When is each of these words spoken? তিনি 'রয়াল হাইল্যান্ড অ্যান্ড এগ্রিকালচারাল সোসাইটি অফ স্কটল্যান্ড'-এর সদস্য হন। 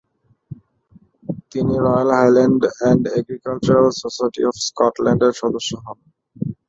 তিনি 1.51 1.73
'রয়াল 1.77 2.09
হাইল্যান্ড 2.17 2.61
অ্যান্ড 2.71 3.03
এগ্রিকালচারাল 3.19 3.89
সোসাইটি 4.01 4.41
অফ 4.45 4.55
স্কটল্যান্ড'-এর 4.67 5.33
সদস্য 5.41 5.71
হন। 5.85 5.97